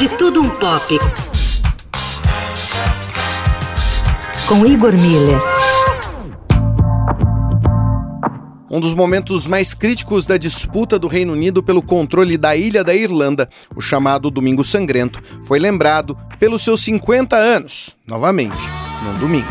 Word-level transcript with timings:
De 0.00 0.08
Tudo 0.16 0.40
Um 0.40 0.48
Pop. 0.48 0.98
Com 4.48 4.64
Igor 4.64 4.94
Miller. 4.96 5.38
Um 8.70 8.80
dos 8.80 8.94
momentos 8.94 9.46
mais 9.46 9.74
críticos 9.74 10.24
da 10.24 10.38
disputa 10.38 10.98
do 10.98 11.06
Reino 11.06 11.34
Unido 11.34 11.62
pelo 11.62 11.82
controle 11.82 12.38
da 12.38 12.56
ilha 12.56 12.82
da 12.82 12.94
Irlanda, 12.94 13.46
o 13.76 13.82
chamado 13.82 14.30
Domingo 14.30 14.64
Sangrento, 14.64 15.22
foi 15.42 15.58
lembrado 15.58 16.16
pelos 16.38 16.64
seus 16.64 16.82
50 16.82 17.36
anos, 17.36 17.94
novamente, 18.06 18.56
num 19.04 19.18
domingo. 19.18 19.48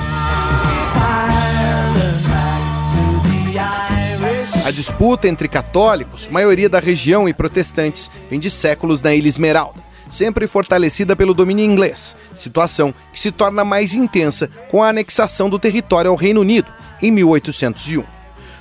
A 4.66 4.72
disputa 4.72 5.28
entre 5.28 5.48
católicos, 5.48 6.28
maioria 6.28 6.68
da 6.68 6.80
região, 6.80 7.30
e 7.30 7.36
protestantes 7.36 8.10
vem 8.32 8.40
de 8.40 8.50
séculos 8.50 9.04
na 9.04 9.14
Ilha 9.14 9.28
Esmeralda, 9.30 9.89
sempre 10.10 10.48
fortalecida 10.48 11.16
pelo 11.16 11.34
domínio 11.34 11.66
inglês, 11.66 12.18
situação 12.36 12.94
que 13.14 13.20
se 13.20 13.32
torna 13.32 13.64
mais 13.64 13.94
intensa 13.94 14.50
com 14.70 14.84
a 14.84 14.90
anexação 14.90 15.50
do 15.50 15.60
território 15.60 16.10
ao 16.10 16.18
Reino 16.18 16.42
Unido 16.42 16.72
em 17.02 17.12
1801. 17.12 18.04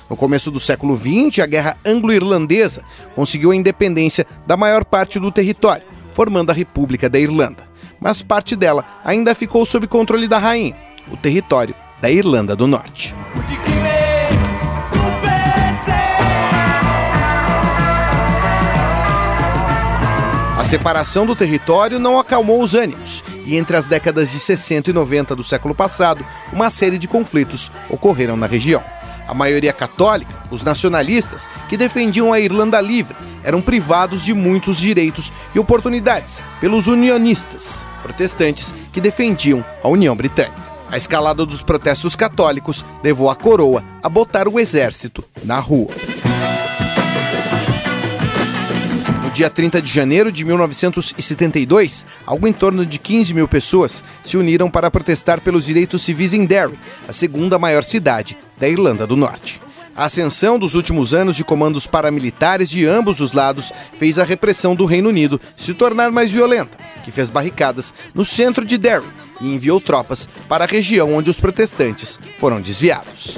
No 0.09 0.15
começo 0.15 0.49
do 0.49 0.59
século 0.59 0.97
XX, 0.97 1.39
a 1.39 1.45
Guerra 1.45 1.77
Anglo-Irlandesa 1.85 2.83
conseguiu 3.13 3.51
a 3.51 3.55
independência 3.55 4.25
da 4.47 4.57
maior 4.57 4.83
parte 4.83 5.19
do 5.19 5.31
território, 5.31 5.83
formando 6.11 6.49
a 6.49 6.53
República 6.53 7.09
da 7.09 7.19
Irlanda. 7.19 7.67
Mas 7.99 8.23
parte 8.23 8.55
dela 8.55 8.85
ainda 9.03 9.35
ficou 9.35 9.65
sob 9.65 9.87
controle 9.87 10.27
da 10.27 10.39
rainha, 10.39 10.75
o 11.11 11.17
território 11.17 11.75
da 12.01 12.09
Irlanda 12.09 12.55
do 12.55 12.65
Norte. 12.65 13.13
Separação 20.69 21.25
do 21.25 21.35
território 21.35 21.97
não 21.97 22.19
acalmou 22.19 22.61
os 22.61 22.75
ânimos, 22.75 23.23
e 23.43 23.57
entre 23.57 23.75
as 23.75 23.87
décadas 23.87 24.29
de 24.31 24.39
60 24.39 24.91
e 24.91 24.93
90 24.93 25.35
do 25.35 25.43
século 25.43 25.73
passado, 25.73 26.23
uma 26.53 26.69
série 26.69 26.99
de 26.99 27.07
conflitos 27.07 27.71
ocorreram 27.89 28.37
na 28.37 28.45
região. 28.45 28.83
A 29.27 29.33
maioria 29.33 29.73
católica, 29.73 30.31
os 30.51 30.61
nacionalistas, 30.61 31.49
que 31.67 31.75
defendiam 31.75 32.31
a 32.31 32.39
Irlanda 32.39 32.79
livre, 32.79 33.15
eram 33.43 33.63
privados 33.63 34.23
de 34.23 34.31
muitos 34.31 34.77
direitos 34.77 35.33
e 35.55 35.59
oportunidades 35.59 36.43
pelos 36.61 36.85
unionistas, 36.85 37.83
protestantes, 38.03 38.71
que 38.93 39.01
defendiam 39.01 39.65
a 39.83 39.87
União 39.87 40.15
Britânica. 40.15 40.69
A 40.91 40.97
escalada 40.97 41.47
dos 41.47 41.63
protestos 41.63 42.15
católicos 42.15 42.85
levou 43.01 43.31
a 43.31 43.35
coroa 43.35 43.83
a 44.03 44.09
botar 44.09 44.47
o 44.47 44.59
exército 44.59 45.23
na 45.43 45.59
rua. 45.59 46.08
Dia 49.39 49.49
30 49.49 49.81
de 49.81 49.89
janeiro 49.89 50.33
de 50.33 50.43
1972, 50.43 52.05
algo 52.25 52.45
em 52.45 52.51
torno 52.51 52.85
de 52.85 52.99
15 52.99 53.33
mil 53.33 53.47
pessoas 53.47 54.03
se 54.21 54.35
uniram 54.35 54.69
para 54.69 54.91
protestar 54.91 55.39
pelos 55.39 55.63
direitos 55.63 56.01
civis 56.01 56.33
em 56.33 56.43
Derry, 56.43 56.77
a 57.07 57.13
segunda 57.13 57.57
maior 57.57 57.85
cidade 57.85 58.37
da 58.59 58.67
Irlanda 58.67 59.07
do 59.07 59.15
Norte. 59.15 59.61
A 59.95 60.03
ascensão 60.05 60.59
dos 60.59 60.75
últimos 60.75 61.13
anos 61.13 61.37
de 61.37 61.45
comandos 61.45 61.87
paramilitares 61.87 62.69
de 62.69 62.85
ambos 62.85 63.21
os 63.21 63.31
lados 63.31 63.71
fez 63.97 64.19
a 64.19 64.25
repressão 64.25 64.75
do 64.75 64.83
Reino 64.83 65.07
Unido 65.07 65.39
se 65.55 65.73
tornar 65.73 66.11
mais 66.11 66.29
violenta, 66.29 66.77
que 67.05 67.11
fez 67.11 67.29
barricadas 67.29 67.93
no 68.13 68.25
centro 68.25 68.65
de 68.65 68.77
Derry 68.77 69.07
e 69.39 69.53
enviou 69.53 69.79
tropas 69.79 70.27
para 70.49 70.65
a 70.65 70.67
região 70.67 71.13
onde 71.13 71.29
os 71.29 71.39
protestantes 71.39 72.19
foram 72.37 72.59
desviados. 72.59 73.37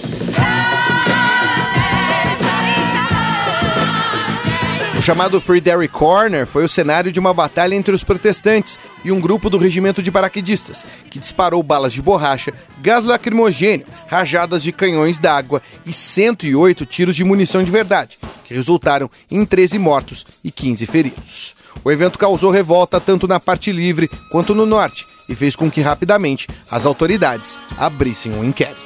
O 5.02 5.04
chamado 5.04 5.42
Free 5.42 5.60
Derry 5.60 5.88
Corner 5.88 6.46
foi 6.46 6.64
o 6.64 6.70
cenário 6.70 7.12
de 7.12 7.20
uma 7.20 7.34
batalha 7.34 7.74
entre 7.74 7.92
os 7.92 8.04
protestantes 8.04 8.78
e 9.04 9.12
um 9.12 9.20
grupo 9.20 9.50
do 9.50 9.58
regimento 9.58 10.00
de 10.00 10.12
paraquedistas, 10.12 10.86
que 11.10 11.18
disparou 11.18 11.64
balas 11.64 11.92
de 11.92 12.04
borracha, 12.04 12.54
gás 12.84 13.04
lacrimogênio, 13.04 13.88
rajadas 14.06 14.62
de 14.62 14.72
canhões 14.72 15.20
d'água 15.20 15.60
e 15.88 15.92
108 15.92 16.86
tiros 16.86 17.16
de 17.16 17.24
munição 17.24 17.64
de 17.64 17.72
verdade, 17.72 18.20
que 18.46 18.54
resultaram 18.54 19.10
em 19.32 19.44
13 19.44 19.80
mortos 19.80 20.24
e 20.44 20.52
15 20.52 20.86
feridos. 20.86 21.56
O 21.84 21.92
evento 21.92 22.20
causou 22.20 22.52
revolta 22.52 23.02
tanto 23.02 23.28
na 23.28 23.40
parte 23.40 23.72
livre 23.72 24.08
quanto 24.32 24.54
no 24.54 24.68
norte 24.68 25.08
e 25.28 25.34
fez 25.34 25.56
com 25.56 25.72
que 25.72 25.82
rapidamente 25.82 26.48
as 26.70 26.86
autoridades 26.86 27.58
abrissem 27.76 28.34
um 28.34 28.44
inquérito. 28.44 28.80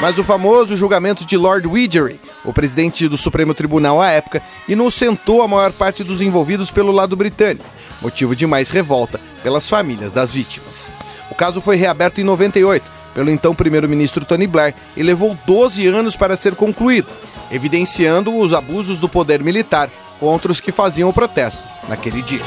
Mas 0.00 0.16
o 0.16 0.22
famoso 0.22 0.76
julgamento 0.76 1.24
de 1.24 1.36
Lord 1.36 1.66
Widgery, 1.66 2.20
o 2.44 2.52
presidente 2.52 3.08
do 3.08 3.16
Supremo 3.16 3.52
Tribunal 3.52 4.00
à 4.00 4.08
época, 4.10 4.40
inocentou 4.68 5.42
a 5.42 5.48
maior 5.48 5.72
parte 5.72 6.04
dos 6.04 6.22
envolvidos 6.22 6.70
pelo 6.70 6.92
lado 6.92 7.16
britânico, 7.16 7.64
motivo 8.00 8.36
de 8.36 8.46
mais 8.46 8.70
revolta 8.70 9.20
pelas 9.42 9.68
famílias 9.68 10.12
das 10.12 10.30
vítimas. 10.30 10.92
O 11.28 11.34
caso 11.34 11.60
foi 11.60 11.74
reaberto 11.74 12.20
em 12.20 12.24
98 12.24 12.98
pelo 13.12 13.28
então 13.28 13.52
primeiro-ministro 13.52 14.24
Tony 14.24 14.46
Blair 14.46 14.72
e 14.96 15.02
levou 15.02 15.36
12 15.44 15.84
anos 15.88 16.14
para 16.14 16.36
ser 16.36 16.54
concluído, 16.54 17.08
evidenciando 17.50 18.36
os 18.36 18.52
abusos 18.52 19.00
do 19.00 19.08
poder 19.08 19.42
militar 19.42 19.90
contra 20.20 20.52
os 20.52 20.60
que 20.60 20.70
faziam 20.70 21.08
o 21.08 21.12
protesto 21.12 21.68
naquele 21.88 22.22
dia. 22.22 22.42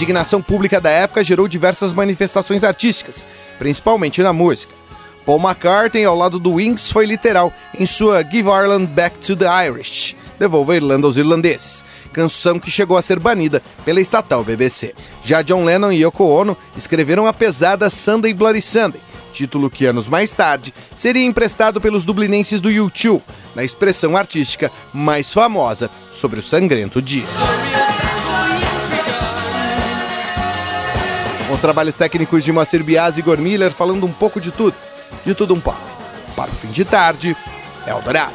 Indignação 0.00 0.40
pública 0.40 0.80
da 0.80 0.88
época 0.88 1.22
gerou 1.22 1.46
diversas 1.46 1.92
manifestações 1.92 2.64
artísticas, 2.64 3.26
principalmente 3.58 4.22
na 4.22 4.32
música. 4.32 4.72
Paul 5.26 5.38
McCartney, 5.38 6.06
ao 6.06 6.16
lado 6.16 6.38
do 6.38 6.54
Wings, 6.54 6.90
foi 6.90 7.04
literal 7.04 7.52
em 7.78 7.84
sua 7.84 8.22
Give 8.22 8.48
Ireland 8.48 8.86
Back 8.86 9.18
to 9.18 9.36
the 9.36 9.44
Irish, 9.66 10.16
Devolva 10.38 10.72
a 10.72 10.76
Irlanda 10.76 11.06
aos 11.06 11.18
irlandeses, 11.18 11.84
canção 12.14 12.58
que 12.58 12.70
chegou 12.70 12.96
a 12.96 13.02
ser 13.02 13.18
banida 13.18 13.62
pela 13.84 14.00
estatal 14.00 14.42
BBC. 14.42 14.94
Já 15.22 15.42
John 15.42 15.64
Lennon 15.64 15.92
e 15.92 16.02
Yoko 16.02 16.24
Ono 16.24 16.56
escreveram 16.74 17.26
a 17.26 17.32
pesada 17.34 17.90
Sunday 17.90 18.32
Bloody 18.32 18.62
Sunday, 18.62 19.02
título 19.34 19.68
que 19.68 19.84
anos 19.84 20.08
mais 20.08 20.32
tarde 20.32 20.72
seria 20.96 21.26
emprestado 21.26 21.78
pelos 21.78 22.06
dublinenses 22.06 22.58
do 22.58 22.70
U2, 22.70 23.20
na 23.54 23.62
expressão 23.62 24.16
artística 24.16 24.72
mais 24.94 25.30
famosa 25.30 25.90
sobre 26.10 26.40
o 26.40 26.42
sangrento 26.42 27.02
dia. 27.02 27.26
Os 31.60 31.62
trabalhos 31.62 31.94
técnicos 31.94 32.42
de 32.42 32.50
Moacir 32.52 32.82
Bias 32.82 33.18
e 33.18 33.20
Igor 33.20 33.36
Miller 33.36 33.70
falando 33.70 34.06
um 34.06 34.12
pouco 34.12 34.40
de 34.40 34.50
tudo, 34.50 34.74
de 35.26 35.34
tudo 35.34 35.52
um 35.52 35.60
pouco. 35.60 35.78
Para 36.34 36.50
o 36.50 36.54
fim 36.54 36.68
de 36.68 36.86
tarde, 36.86 37.36
Eldorado. 37.86 38.32